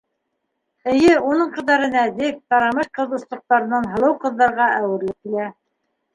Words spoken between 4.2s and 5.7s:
ҡыҙҙарға әүерелеп килә.